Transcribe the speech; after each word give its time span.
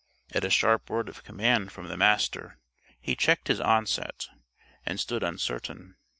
At 0.31 0.43
a 0.43 0.49
sharp 0.49 0.89
word 0.89 1.09
of 1.09 1.23
command 1.23 1.71
from 1.71 1.87
the 1.87 1.95
Master, 1.95 2.57
he 2.99 3.15
checked 3.15 3.49
his 3.49 3.61
onset 3.61 4.29
and 4.83 4.99
stood 4.99 5.21
uncertain. 5.21 5.95